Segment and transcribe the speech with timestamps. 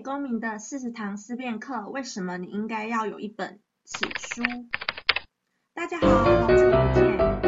[0.00, 4.42] 公民的四十堂思辨课为什么你应该要有一本此书？
[5.74, 7.45] 大家好好久不见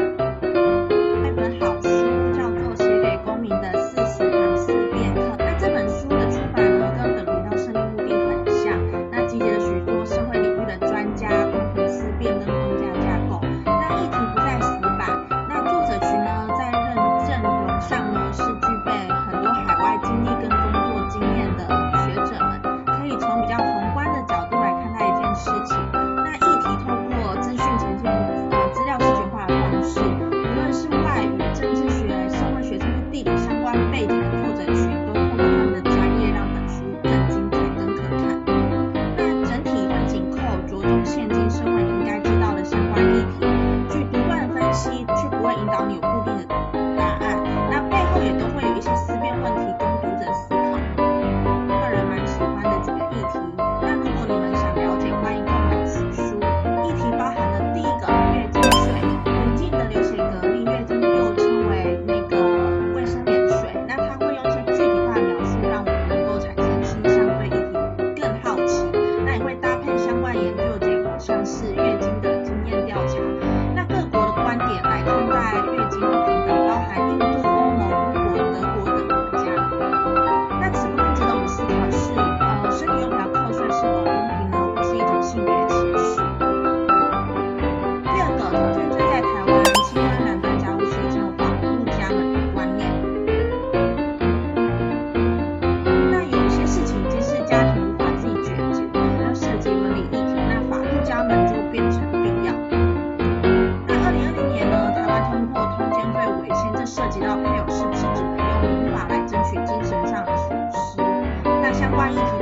[111.78, 112.37] 相关议题。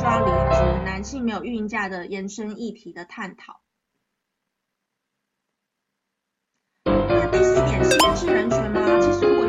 [0.00, 3.60] 抓离职男性没有孕假的延伸议题的探讨。
[6.86, 8.98] 那第四点，西方是人权吗？
[8.98, 9.39] 其实。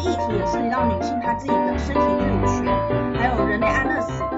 [0.00, 2.72] 议题也涉及到女性她自己的身体自主权，
[3.18, 4.37] 还有人类安乐死。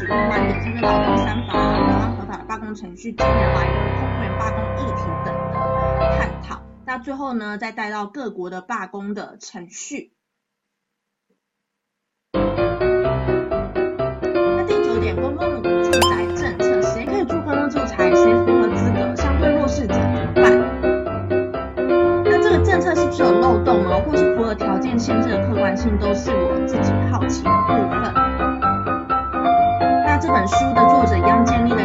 [0.00, 5.52] 举另外一个，就是劳动三法啊，台湾合法的罢工程序，近年来的公务员罢工议题等的
[6.16, 6.62] 探讨。
[6.86, 10.14] 那最后呢，再带到各国的罢工的程序。
[12.32, 15.49] 那第九点，公共。
[30.20, 31.79] 这本书的作者杨建立。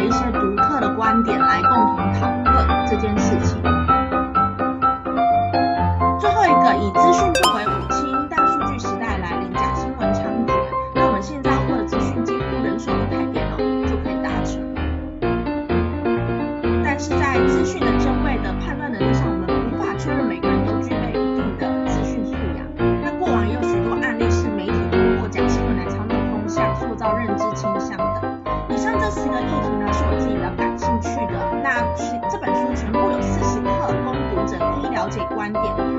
[29.16, 31.34] 这个议题呢是我自己比较感兴趣的。
[31.62, 35.95] 那是这本书全部有四十课供读者一一了解观点。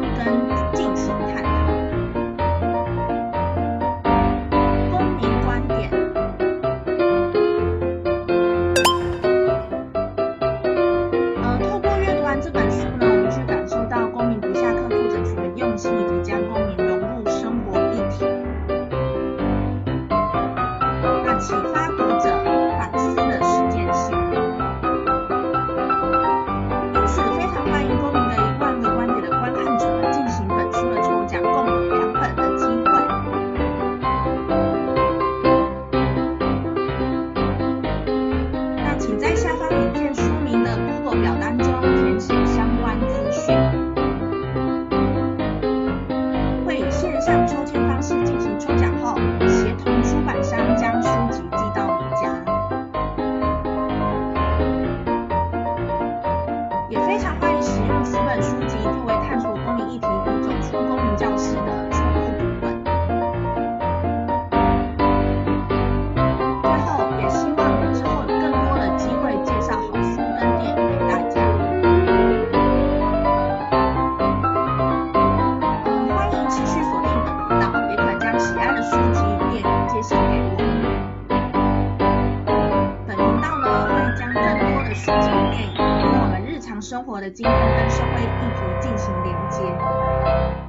[86.88, 90.67] 生活的经验跟社会议题进行连接。